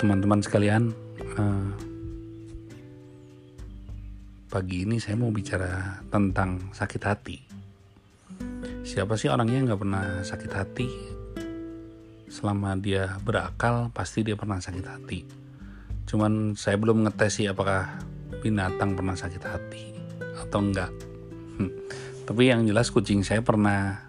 teman-teman 0.00 0.40
sekalian. 0.40 0.96
Uh, 1.36 1.76
pagi 4.48 4.88
ini 4.88 4.96
saya 4.96 5.20
mau 5.20 5.28
bicara 5.28 6.00
tentang 6.08 6.72
sakit 6.72 7.02
hati. 7.04 7.36
Siapa 8.80 9.20
sih 9.20 9.28
orangnya 9.28 9.68
nggak 9.68 9.80
pernah 9.84 10.24
sakit 10.24 10.52
hati? 10.56 10.88
Selama 12.32 12.80
dia 12.80 13.20
berakal, 13.20 13.92
pasti 13.92 14.24
dia 14.24 14.40
pernah 14.40 14.56
sakit 14.56 14.86
hati. 14.88 15.20
Cuman 16.08 16.56
saya 16.56 16.80
belum 16.80 17.04
ngetes 17.04 17.36
sih 17.36 17.46
apakah 17.52 18.00
binatang 18.40 18.96
pernah 18.96 19.12
sakit 19.12 19.42
hati 19.44 19.84
atau 20.40 20.64
enggak. 20.64 20.90
Hmm. 21.60 21.76
Tapi 22.24 22.48
yang 22.48 22.64
jelas 22.64 22.88
kucing 22.88 23.20
saya 23.20 23.44
pernah 23.44 24.00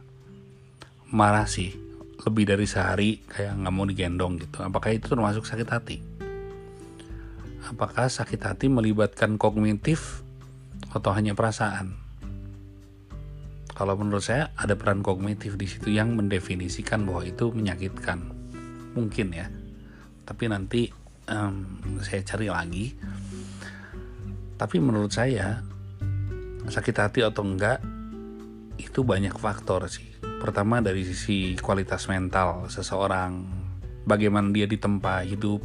marah 1.12 1.52
sih 1.52 1.91
lebih 2.22 2.44
dari 2.46 2.66
sehari 2.70 3.22
kayak 3.26 3.58
nggak 3.66 3.74
mau 3.74 3.86
digendong 3.86 4.38
gitu. 4.38 4.62
Apakah 4.62 4.94
itu 4.94 5.10
termasuk 5.10 5.44
sakit 5.46 5.70
hati? 5.70 5.98
Apakah 7.66 8.10
sakit 8.10 8.42
hati 8.42 8.70
melibatkan 8.70 9.42
kognitif 9.42 10.22
atau 10.94 11.14
hanya 11.18 11.34
perasaan? 11.34 11.98
Kalau 13.72 13.98
menurut 13.98 14.22
saya 14.22 14.54
ada 14.54 14.78
peran 14.78 15.02
kognitif 15.02 15.58
di 15.58 15.66
situ 15.66 15.90
yang 15.90 16.14
mendefinisikan 16.14 17.02
bahwa 17.08 17.26
itu 17.26 17.50
menyakitkan. 17.50 18.30
Mungkin 18.94 19.28
ya. 19.34 19.48
Tapi 20.28 20.44
nanti 20.52 20.92
um, 21.26 21.82
saya 22.06 22.22
cari 22.22 22.48
lagi. 22.52 22.86
Tapi 24.62 24.78
menurut 24.78 25.10
saya 25.10 25.66
sakit 26.70 26.96
hati 27.02 27.20
atau 27.26 27.42
enggak 27.42 27.82
itu 28.78 29.02
banyak 29.02 29.34
faktor 29.34 29.90
sih 29.90 30.12
Pertama 30.42 30.82
dari 30.82 31.06
sisi 31.06 31.54
kualitas 31.62 32.10
mental 32.10 32.66
seseorang, 32.66 33.46
bagaimana 34.10 34.50
dia 34.50 34.66
ditempa 34.66 35.22
hidup, 35.22 35.62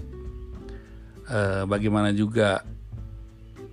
eh, 1.33 1.65
bagaimana 1.65 2.13
juga 2.13 2.61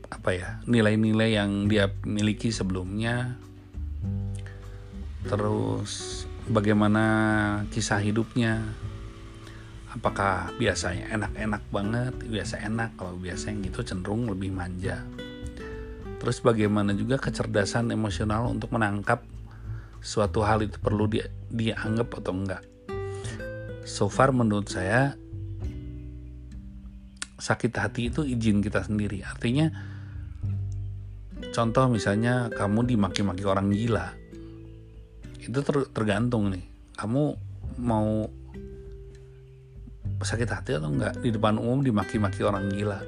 apa 0.08 0.30
ya 0.32 0.64
nilai-nilai 0.64 1.36
yang 1.36 1.68
dia 1.68 1.92
miliki 2.08 2.56
sebelumnya, 2.56 3.36
terus 5.28 6.24
bagaimana 6.48 7.04
kisah 7.76 8.00
hidupnya, 8.00 8.64
apakah 9.92 10.56
biasanya 10.56 11.12
enak-enak 11.20 11.64
banget, 11.68 12.16
biasa 12.32 12.64
enak, 12.64 12.96
kalau 12.96 13.20
biasa 13.20 13.52
yang 13.52 13.68
itu 13.68 13.84
cenderung 13.84 14.32
lebih 14.32 14.56
manja. 14.56 15.04
Terus 16.24 16.40
bagaimana 16.40 16.96
juga 16.96 17.20
kecerdasan 17.20 17.92
emosional 17.92 18.48
untuk 18.48 18.72
menangkap 18.72 19.20
suatu 20.04 20.44
hal 20.44 20.68
itu 20.68 20.76
perlu 20.84 21.08
dia 21.08 21.32
dianggap 21.48 22.12
atau 22.20 22.36
enggak. 22.36 22.62
So 23.88 24.12
far 24.12 24.36
menurut 24.36 24.68
saya 24.68 25.16
sakit 27.40 27.72
hati 27.80 28.12
itu 28.12 28.28
izin 28.28 28.60
kita 28.60 28.84
sendiri. 28.84 29.24
Artinya 29.24 29.72
contoh 31.56 31.88
misalnya 31.88 32.52
kamu 32.52 32.84
dimaki-maki 32.84 33.48
orang 33.48 33.72
gila. 33.72 34.12
Itu 35.40 35.64
ter 35.64 35.88
tergantung 35.96 36.52
nih. 36.52 36.64
Kamu 37.00 37.24
mau 37.80 38.28
sakit 40.24 40.48
hati 40.52 40.80
atau 40.80 40.92
enggak 40.92 41.20
di 41.20 41.32
depan 41.32 41.60
umum 41.60 41.80
dimaki-maki 41.84 42.44
orang 42.44 42.72
gila. 42.72 43.00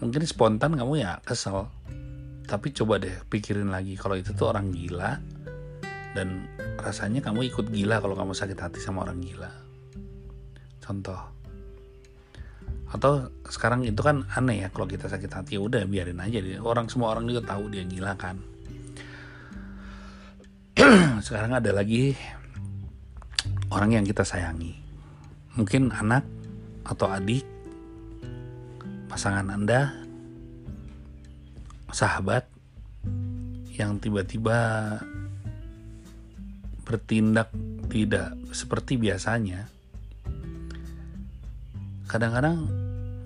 Mungkin 0.00 0.20
spontan 0.28 0.76
kamu 0.76 1.00
ya 1.00 1.20
kesel 1.24 1.68
tapi 2.44 2.76
coba 2.76 3.00
deh 3.00 3.14
pikirin 3.32 3.72
lagi 3.72 3.96
kalau 3.96 4.20
itu 4.20 4.36
tuh 4.36 4.52
orang 4.52 4.68
gila 4.68 5.16
dan 6.14 6.46
rasanya 6.78 7.24
kamu 7.24 7.48
ikut 7.50 7.72
gila 7.72 7.98
kalau 7.98 8.14
kamu 8.14 8.32
sakit 8.36 8.58
hati 8.60 8.78
sama 8.78 9.02
orang 9.08 9.18
gila. 9.24 9.50
Contoh. 10.78 11.18
Atau 12.92 13.32
sekarang 13.50 13.82
itu 13.82 13.98
kan 14.04 14.22
aneh 14.36 14.62
ya 14.62 14.68
kalau 14.70 14.86
kita 14.86 15.10
sakit 15.10 15.32
hati 15.32 15.58
ya 15.58 15.60
udah 15.64 15.82
biarin 15.88 16.20
aja 16.22 16.38
deh. 16.38 16.60
Orang 16.62 16.86
semua 16.86 17.16
orang 17.16 17.26
juga 17.26 17.56
tahu 17.56 17.72
dia 17.72 17.82
gila 17.82 18.14
kan. 18.14 18.38
Sekarang 21.26 21.54
ada 21.54 21.70
lagi 21.70 22.14
orang 23.72 23.98
yang 23.98 24.04
kita 24.06 24.22
sayangi. 24.22 24.76
Mungkin 25.58 25.90
anak 25.90 26.26
atau 26.84 27.08
adik 27.10 27.46
pasangan 29.06 29.46
anda 29.54 30.03
sahabat 31.90 32.48
yang 33.74 33.98
tiba-tiba 33.98 34.56
bertindak 36.84 37.50
tidak 37.90 38.36
seperti 38.52 39.00
biasanya 39.00 39.66
kadang-kadang 42.06 42.68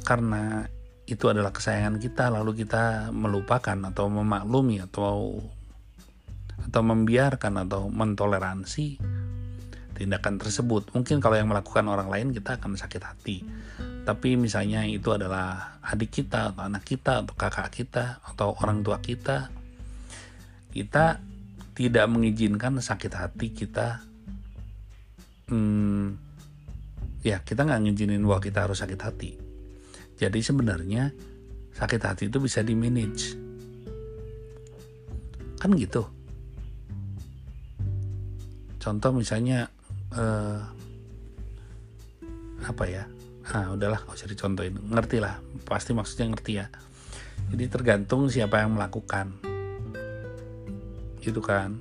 karena 0.07 0.65
itu 1.09 1.25
adalah 1.29 1.53
kesayangan 1.53 2.01
kita 2.01 2.33
lalu 2.33 2.65
kita 2.65 3.13
melupakan 3.13 3.77
atau 3.93 4.09
memaklumi 4.09 4.81
atau 4.85 5.41
atau 6.69 6.83
membiarkan 6.85 7.65
atau 7.65 7.89
mentoleransi 7.89 9.01
tindakan 9.97 10.39
tersebut. 10.39 10.95
Mungkin 10.95 11.19
kalau 11.19 11.35
yang 11.35 11.51
melakukan 11.51 11.89
orang 11.91 12.13
lain 12.13 12.29
kita 12.31 12.61
akan 12.61 12.79
sakit 12.79 13.03
hati 13.03 13.37
tapi 14.09 14.41
misalnya 14.41 14.89
itu 14.89 15.13
adalah 15.13 15.77
adik 15.85 16.25
kita 16.25 16.57
atau 16.57 16.65
anak 16.65 16.81
kita 16.81 17.21
atau 17.21 17.37
kakak 17.37 17.69
kita 17.69 18.25
atau 18.25 18.57
orang 18.65 18.81
tua 18.81 19.05
kita 19.05 19.53
kita 20.73 21.21
tidak 21.77 22.07
mengizinkan 22.09 22.81
sakit 22.81 23.13
hati 23.13 23.53
kita 23.53 24.01
hmm, 25.53 26.17
ya 27.21 27.45
kita 27.45 27.69
nggak 27.69 27.85
ngizinin 27.85 28.25
bahwa 28.25 28.41
kita 28.41 28.65
harus 28.65 28.81
sakit 28.81 29.01
hati. 29.05 29.37
Jadi 30.17 30.41
sebenarnya 30.41 31.13
sakit 31.77 32.01
hati 32.01 32.33
itu 32.33 32.41
bisa 32.41 32.65
di 32.65 32.73
manage 32.73 33.37
kan 35.61 35.77
gitu. 35.77 36.09
Contoh 38.81 39.13
misalnya 39.13 39.69
eh, 40.17 40.61
apa 42.65 42.85
ya 42.89 43.18
ah 43.53 43.73
udahlah 43.73 44.05
gak 44.05 44.17
usah 44.17 44.29
dicontohin. 44.29 44.77
Ngerti 44.77 45.19
lah 45.25 45.41
pasti 45.65 45.97
maksudnya 45.97 46.37
ngerti 46.37 46.53
ya. 46.61 46.67
Jadi 47.49 47.65
tergantung 47.71 48.29
siapa 48.29 48.61
yang 48.61 48.77
melakukan. 48.77 49.33
Itu 51.25 51.41
kan. 51.41 51.81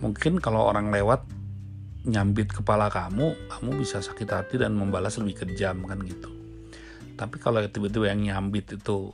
Mungkin 0.00 0.38
kalau 0.38 0.70
orang 0.70 0.94
lewat 0.94 1.26
nyambit 2.00 2.48
kepala 2.48 2.88
kamu 2.88 3.36
kamu 3.52 3.70
bisa 3.76 4.00
sakit 4.00 4.28
hati 4.32 4.56
dan 4.56 4.72
membalas 4.72 5.20
lebih 5.20 5.44
kejam 5.44 5.84
kan 5.84 6.00
gitu. 6.06 6.30
Tapi 7.18 7.36
kalau 7.36 7.60
tiba-tiba 7.68 8.08
yang 8.08 8.24
nyambit 8.24 8.72
itu 8.72 9.12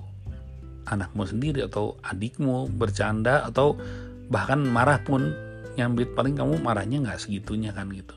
anakmu 0.87 1.27
sendiri 1.27 1.67
atau 1.67 1.99
adikmu 2.07 2.71
bercanda 2.71 3.43
atau 3.43 3.75
bahkan 4.31 4.63
marah 4.63 5.03
pun 5.03 5.35
nyambit 5.75 6.15
paling 6.15 6.39
kamu 6.39 6.63
marahnya 6.63 7.03
nggak 7.03 7.19
segitunya 7.19 7.75
kan 7.75 7.91
gitu 7.91 8.15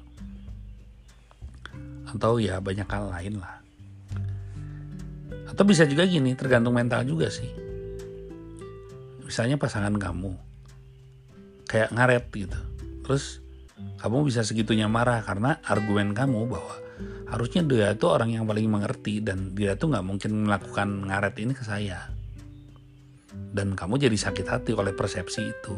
atau 2.16 2.42
ya 2.42 2.58
banyak 2.58 2.88
hal 2.90 3.06
lain 3.14 3.42
lah. 3.42 3.62
Atau 5.50 5.66
bisa 5.66 5.86
juga 5.86 6.06
gini 6.06 6.34
tergantung 6.34 6.74
mental 6.74 7.06
juga 7.06 7.30
sih. 7.30 7.50
Misalnya 9.25 9.62
pasangan 9.62 9.94
kamu 9.94 10.34
kayak 11.70 11.94
ngaret 11.94 12.25
gitu. 12.34 12.59
Terus 13.06 13.42
kamu 14.02 14.25
bisa 14.25 14.42
segitunya 14.42 14.90
marah 14.90 15.22
karena 15.22 15.62
argumen 15.66 16.18
kamu 16.18 16.50
bahwa 16.50 16.75
harusnya 17.30 17.62
dia 17.62 17.94
itu 17.94 18.06
orang 18.09 18.34
yang 18.34 18.50
paling 18.50 18.66
mengerti 18.66 19.22
dan 19.22 19.53
dia 19.53 19.78
tuh 19.78 19.94
nggak 19.94 20.06
mungkin 20.06 20.50
melakukan 20.50 21.09
ngaret 21.09 21.35
ini 21.38 21.53
ke 21.53 21.61
saya. 21.61 22.09
Dan 23.29 23.78
kamu 23.78 24.02
jadi 24.02 24.17
sakit 24.17 24.46
hati 24.50 24.72
oleh 24.73 24.94
persepsi 24.97 25.41
itu. 25.46 25.73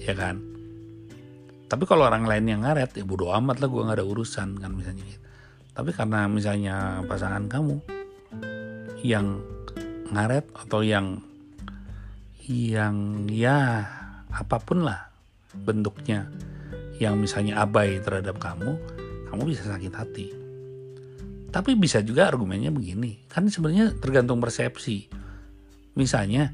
Ya 0.00 0.14
kan 0.14 0.59
tapi 1.70 1.86
kalau 1.86 2.10
orang 2.10 2.26
lain 2.26 2.50
yang 2.50 2.60
ngaret 2.66 2.98
ya 2.98 3.06
bodo 3.06 3.30
amat 3.30 3.62
lah 3.62 3.70
gue 3.70 3.78
nggak 3.86 3.98
ada 4.02 4.06
urusan 4.10 4.58
kan 4.58 4.74
misalnya 4.74 5.06
gitu. 5.06 5.22
Tapi 5.70 5.90
karena 5.94 6.26
misalnya 6.26 7.06
pasangan 7.06 7.46
kamu 7.46 7.78
yang 9.06 9.38
ngaret 10.10 10.50
atau 10.66 10.82
yang 10.82 11.22
yang 12.50 13.22
ya 13.30 13.86
apa 14.34 14.58
pun 14.58 14.82
lah 14.82 15.14
bentuknya 15.62 16.26
yang 16.98 17.14
misalnya 17.22 17.62
abai 17.62 18.02
terhadap 18.02 18.42
kamu 18.42 18.74
kamu 19.30 19.42
bisa 19.46 19.70
sakit 19.70 19.94
hati. 19.94 20.26
Tapi 21.54 21.78
bisa 21.78 22.02
juga 22.02 22.26
argumennya 22.26 22.74
begini 22.74 23.30
kan 23.30 23.46
sebenarnya 23.46 23.94
tergantung 23.94 24.42
persepsi. 24.42 25.06
Misalnya 25.94 26.50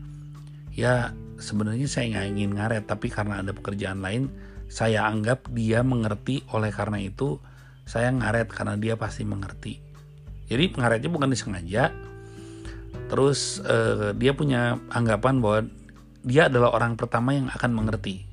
ya 0.76 1.16
sebenarnya 1.40 1.88
saya 1.88 2.12
nggak 2.12 2.26
ingin 2.36 2.50
ngaret 2.52 2.84
tapi 2.84 3.08
karena 3.08 3.40
ada 3.40 3.56
pekerjaan 3.56 4.04
lain 4.04 4.28
saya 4.66 5.06
anggap 5.06 5.46
dia 5.54 5.86
mengerti 5.86 6.42
oleh 6.50 6.74
karena 6.74 6.98
itu 6.98 7.38
saya 7.86 8.10
ngaret 8.10 8.50
karena 8.50 8.74
dia 8.74 8.98
pasti 8.98 9.22
mengerti. 9.22 9.78
Jadi 10.50 10.74
ngaretnya 10.74 11.10
bukan 11.10 11.30
disengaja. 11.30 11.94
Terus 13.06 13.62
uh, 13.62 14.10
dia 14.18 14.34
punya 14.34 14.82
anggapan 14.90 15.38
bahwa 15.38 15.70
dia 16.26 16.50
adalah 16.50 16.74
orang 16.74 16.98
pertama 16.98 17.38
yang 17.38 17.46
akan 17.46 17.70
mengerti. 17.70 18.26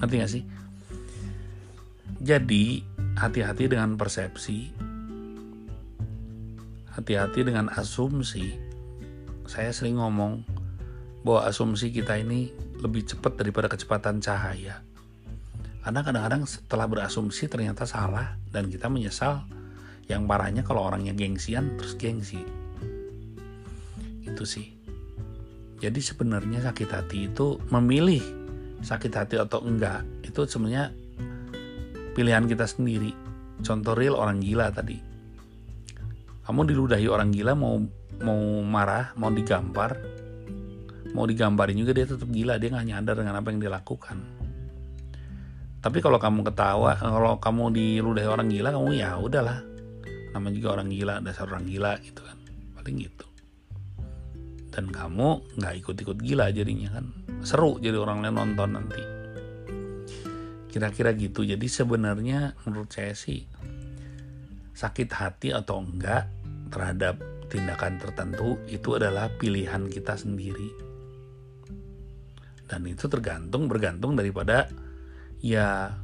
Ngerti 0.00 0.14
gak 0.16 0.32
sih? 0.32 0.44
Jadi 2.24 2.80
hati-hati 3.20 3.68
dengan 3.68 4.00
persepsi. 4.00 4.72
Hati-hati 6.96 7.44
dengan 7.44 7.68
asumsi. 7.68 8.56
Saya 9.44 9.68
sering 9.76 10.00
ngomong 10.00 10.40
bahwa 11.28 11.44
asumsi 11.44 11.92
kita 11.92 12.16
ini 12.16 12.48
lebih 12.80 13.04
cepat 13.04 13.36
daripada 13.36 13.68
kecepatan 13.68 14.24
cahaya 14.24 14.87
karena 15.88 16.04
kadang-kadang 16.04 16.44
setelah 16.44 16.84
berasumsi 16.84 17.48
ternyata 17.48 17.88
salah 17.88 18.36
dan 18.52 18.68
kita 18.68 18.92
menyesal 18.92 19.48
yang 20.04 20.28
parahnya 20.28 20.60
kalau 20.60 20.84
orangnya 20.84 21.16
gengsian 21.16 21.80
terus 21.80 21.96
gengsi. 21.96 22.44
Itu 24.20 24.44
sih. 24.44 24.68
Jadi 25.80 25.96
sebenarnya 26.04 26.60
sakit 26.60 26.92
hati 26.92 27.32
itu 27.32 27.56
memilih 27.72 28.20
sakit 28.84 29.12
hati 29.16 29.40
atau 29.40 29.64
enggak 29.64 30.04
itu 30.28 30.44
sebenarnya 30.44 30.92
pilihan 32.12 32.44
kita 32.44 32.68
sendiri. 32.68 33.16
Contoh 33.64 33.96
real 33.96 34.20
orang 34.20 34.44
gila 34.44 34.68
tadi. 34.68 35.00
Kamu 36.44 36.68
diludahi 36.68 37.08
orang 37.08 37.32
gila 37.32 37.56
mau 37.56 37.80
mau 38.20 38.60
marah 38.60 39.16
mau 39.16 39.32
digambar 39.32 39.96
mau 41.16 41.24
digambarin 41.24 41.80
juga 41.80 41.96
dia 41.96 42.04
tetap 42.04 42.28
gila 42.28 42.60
dia 42.60 42.76
nggak 42.76 42.86
nyadar 42.92 43.24
dengan 43.24 43.40
apa 43.40 43.48
yang 43.48 43.64
dia 43.64 43.72
lakukan 43.72 44.37
tapi 45.78 46.02
kalau 46.02 46.18
kamu 46.18 46.42
ketawa 46.42 46.98
kalau 46.98 47.38
kamu 47.38 47.70
diludahi 47.70 48.26
orang 48.26 48.50
gila 48.50 48.74
kamu 48.74 48.98
ya 48.98 49.14
udahlah. 49.14 49.62
Namanya 50.34 50.54
juga 50.58 50.68
orang 50.74 50.88
gila 50.90 51.14
dasar 51.22 51.46
orang 51.46 51.64
gila 51.70 51.92
gitu 52.02 52.20
kan. 52.26 52.38
Paling 52.74 52.96
gitu. 52.98 53.26
Dan 54.74 54.90
kamu 54.90 55.58
nggak 55.58 55.74
ikut-ikut 55.78 56.18
gila 56.18 56.50
jadinya 56.50 56.98
kan. 56.98 57.06
Seru 57.46 57.78
jadi 57.78 57.94
orang 57.94 58.26
lain 58.26 58.34
nonton 58.34 58.70
nanti. 58.74 59.02
Kira-kira 60.68 61.14
gitu. 61.14 61.46
Jadi 61.46 61.66
sebenarnya 61.70 62.58
menurut 62.66 62.90
saya 62.90 63.14
sih 63.14 63.46
sakit 64.74 65.08
hati 65.14 65.48
atau 65.54 65.82
enggak 65.82 66.26
terhadap 66.74 67.18
tindakan 67.48 68.02
tertentu 68.02 68.58
itu 68.66 68.98
adalah 68.98 69.30
pilihan 69.38 69.86
kita 69.86 70.18
sendiri. 70.18 70.70
Dan 72.68 72.84
itu 72.84 73.06
tergantung 73.08 73.70
bergantung 73.70 74.12
daripada 74.12 74.68
ya 75.38 75.94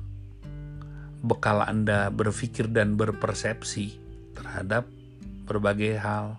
bekal 1.24 1.64
Anda 1.64 2.12
berpikir 2.12 2.68
dan 2.68 3.00
berpersepsi 3.00 3.96
terhadap 4.36 4.84
berbagai 5.48 5.96
hal. 5.96 6.38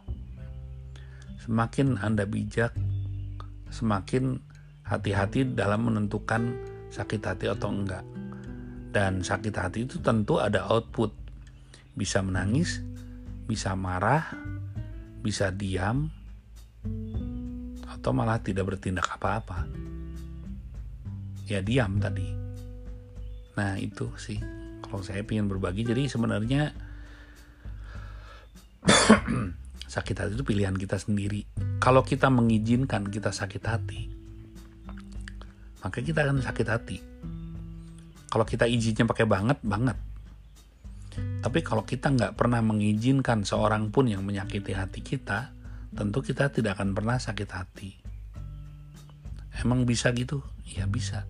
Semakin 1.41 1.97
Anda 2.01 2.25
bijak, 2.29 2.73
semakin 3.73 4.41
hati-hati 4.85 5.45
dalam 5.57 5.89
menentukan 5.89 6.53
sakit 6.93 7.21
hati 7.25 7.45
atau 7.49 7.69
enggak. 7.73 8.05
Dan 8.93 9.25
sakit 9.25 9.53
hati 9.57 9.89
itu 9.89 9.99
tentu 9.99 10.37
ada 10.37 10.69
output. 10.69 11.11
Bisa 11.97 12.21
menangis, 12.21 12.79
bisa 13.49 13.73
marah, 13.73 14.31
bisa 15.19 15.49
diam, 15.49 16.13
atau 17.89 18.11
malah 18.13 18.37
tidak 18.39 18.69
bertindak 18.69 19.09
apa-apa. 19.09 19.65
Ya 21.49 21.61
diam 21.61 21.97
tadi. 21.97 22.44
Nah 23.55 23.79
itu 23.79 24.11
sih 24.19 24.39
kalau 24.83 25.01
saya 25.01 25.23
ingin 25.25 25.47
berbagi. 25.49 25.83
Jadi 25.83 26.07
sebenarnya 26.07 26.71
sakit 29.95 30.15
hati 30.15 30.31
itu 30.35 30.45
pilihan 30.45 30.75
kita 30.75 30.99
sendiri. 30.99 31.43
Kalau 31.81 32.03
kita 32.03 32.29
mengizinkan 32.31 33.07
kita 33.07 33.31
sakit 33.31 33.63
hati, 33.65 34.01
maka 35.81 35.99
kita 35.99 36.23
akan 36.23 36.43
sakit 36.43 36.67
hati. 36.67 36.97
Kalau 38.29 38.43
kita 38.43 38.67
izinnya 38.67 39.07
pakai 39.07 39.23
banget, 39.23 39.59
banget. 39.63 39.97
Tapi 41.15 41.59
kalau 41.63 41.87
kita 41.87 42.11
nggak 42.11 42.35
pernah 42.35 42.59
mengizinkan 42.59 43.47
seorang 43.47 43.87
pun 43.93 44.11
yang 44.11 44.25
menyakiti 44.27 44.75
hati 44.75 44.99
kita, 44.99 45.55
tentu 45.95 46.19
kita 46.19 46.51
tidak 46.51 46.75
akan 46.75 46.91
pernah 46.91 47.15
sakit 47.15 47.49
hati. 47.55 47.91
Emang 49.63 49.87
bisa 49.87 50.11
gitu? 50.11 50.43
Ya 50.67 50.83
bisa. 50.83 51.23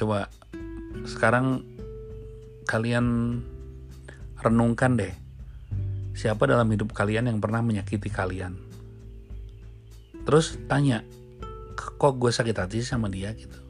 Coba 0.00 0.32
sekarang 1.04 1.60
kalian 2.64 3.36
renungkan 4.40 4.96
deh, 4.96 5.12
siapa 6.16 6.48
dalam 6.48 6.72
hidup 6.72 6.96
kalian 6.96 7.28
yang 7.28 7.36
pernah 7.36 7.60
menyakiti 7.60 8.08
kalian? 8.08 8.56
Terus 10.24 10.56
tanya, 10.72 11.04
kok 11.76 12.16
gue 12.16 12.32
sakit 12.32 12.56
hati 12.56 12.80
sama 12.80 13.12
dia 13.12 13.36
gitu? 13.36 13.60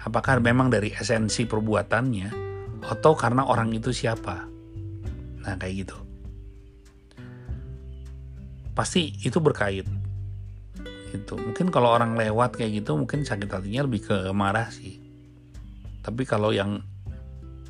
Apakah 0.00 0.40
memang 0.40 0.72
dari 0.72 0.96
esensi 0.96 1.44
perbuatannya, 1.44 2.32
atau 2.80 3.12
karena 3.12 3.44
orang 3.44 3.76
itu 3.76 3.92
siapa? 3.92 4.48
Nah 5.44 5.60
kayak 5.60 5.74
gitu. 5.84 5.96
Pasti 8.72 9.12
itu 9.20 9.36
berkait. 9.44 9.84
Itu 11.14 11.38
mungkin 11.38 11.70
kalau 11.70 11.94
orang 11.94 12.18
lewat 12.18 12.58
kayak 12.58 12.82
gitu 12.82 12.96
mungkin 12.98 13.22
sakit 13.22 13.46
hatinya 13.46 13.86
lebih 13.86 14.06
ke 14.08 14.16
marah 14.34 14.70
sih. 14.72 14.98
Tapi 16.02 16.22
kalau 16.26 16.54
yang 16.54 16.82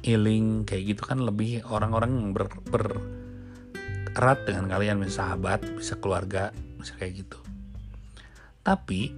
healing 0.05 0.62
kayak 0.62 0.97
gitu 0.97 1.03
kan 1.03 1.19
lebih 1.25 1.67
orang-orang 1.67 2.12
yang 2.15 2.29
ber, 2.31 2.47
ber 2.69 2.85
erat 4.17 4.49
dengan 4.49 4.73
kalian 4.73 5.03
bisa 5.05 5.21
sahabat 5.21 5.61
bisa 5.77 5.99
keluarga 6.00 6.55
bisa 6.81 6.97
kayak 6.97 7.27
gitu. 7.27 7.41
Tapi 8.65 9.12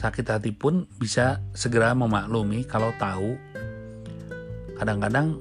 sakit 0.00 0.26
hati 0.26 0.52
pun 0.56 0.88
bisa 0.96 1.44
segera 1.52 1.92
memaklumi 1.92 2.64
kalau 2.64 2.88
tahu 2.96 3.36
kadang-kadang 4.80 5.36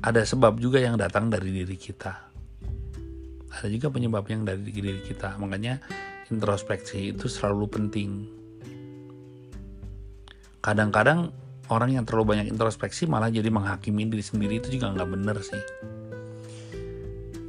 ada 0.00 0.20
sebab 0.24 0.56
juga 0.60 0.80
yang 0.80 0.96
datang 0.96 1.28
dari 1.28 1.52
diri 1.52 1.76
kita. 1.76 2.32
Ada 3.54 3.68
juga 3.72 3.88
penyebab 3.92 4.24
yang 4.28 4.44
dari 4.44 4.64
diri 4.68 5.00
kita. 5.04 5.36
Makanya 5.40 5.80
introspeksi 6.32 7.12
itu 7.12 7.28
selalu 7.28 7.68
penting. 7.68 8.24
Kadang-kadang 10.64 11.28
orang 11.68 11.92
yang 11.92 12.08
terlalu 12.08 12.36
banyak 12.36 12.48
introspeksi 12.48 13.04
malah 13.04 13.28
jadi 13.28 13.52
menghakimi 13.52 14.08
diri 14.08 14.24
sendiri 14.24 14.56
itu 14.60 14.80
juga 14.80 14.96
nggak 14.96 15.10
bener 15.12 15.36
sih. 15.44 15.62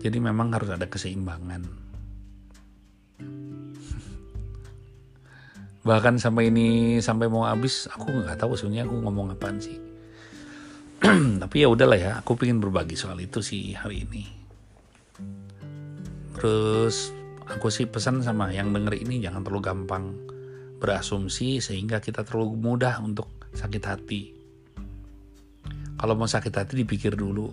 Jadi 0.04 0.18
memang 0.20 0.52
harus 0.52 0.70
ada 0.70 0.86
keseimbangan. 0.86 1.64
Bahkan 5.88 6.20
sampai 6.20 6.52
ini 6.52 7.00
sampai 7.00 7.32
mau 7.32 7.48
habis 7.48 7.88
aku 7.88 8.12
nggak 8.12 8.36
tahu 8.36 8.60
sebenarnya 8.60 8.84
aku 8.88 8.96
ngomong 9.00 9.32
apaan 9.34 9.64
sih. 9.64 9.80
Tapi 11.42 11.56
ya 11.64 11.68
udahlah 11.72 12.00
ya 12.00 12.20
aku 12.20 12.36
pengen 12.36 12.60
berbagi 12.60 13.00
soal 13.00 13.20
itu 13.24 13.40
sih 13.40 13.72
hari 13.76 14.04
ini. 14.04 14.24
Terus 16.36 17.16
aku 17.50 17.70
sih 17.70 17.86
pesan 17.86 18.26
sama 18.26 18.50
yang 18.50 18.74
denger 18.74 18.98
ini 18.98 19.22
jangan 19.22 19.46
terlalu 19.46 19.62
gampang 19.62 20.04
berasumsi 20.82 21.62
sehingga 21.62 22.02
kita 22.02 22.26
terlalu 22.26 22.58
mudah 22.58 23.00
untuk 23.02 23.30
sakit 23.56 23.84
hati. 23.86 24.22
Kalau 25.96 26.14
mau 26.20 26.28
sakit 26.28 26.52
hati 26.52 26.74
dipikir 26.84 27.16
dulu, 27.16 27.48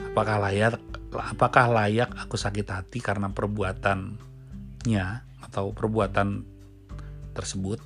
apakah 0.00 0.40
layak 0.40 0.80
apakah 1.12 1.68
layak 1.68 2.10
aku 2.16 2.40
sakit 2.40 2.64
hati 2.64 2.98
karena 3.04 3.28
perbuatannya 3.28 5.06
atau 5.44 5.76
perbuatan 5.76 6.28
tersebut? 7.36 7.78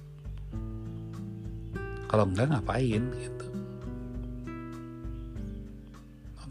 Kalau 2.07 2.31
enggak 2.31 2.55
ngapain 2.55 3.03
gitu. 3.19 3.34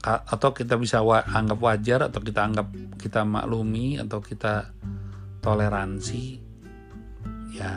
Atau 0.04 0.52
kita 0.52 0.76
bisa 0.76 1.00
wa 1.00 1.24
anggap 1.24 1.60
wajar 1.64 2.00
atau 2.12 2.20
kita 2.20 2.44
anggap 2.44 2.68
kita 3.00 3.24
maklumi 3.24 3.96
atau 4.04 4.20
kita 4.20 4.76
toleransi 5.40 6.44
ya 7.56 7.72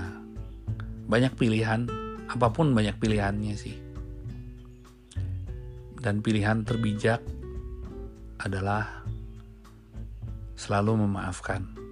banyak 1.07 1.39
pilihan. 1.39 1.87
Apa 2.27 2.51
pun 2.51 2.75
banyak 2.75 2.99
pilihannya 2.99 3.55
sih. 3.55 3.79
Dan 6.03 6.19
pilihan 6.19 6.67
terbijak 6.67 7.23
adalah 8.43 9.07
selalu 10.59 11.07
memaafkan 11.07 11.86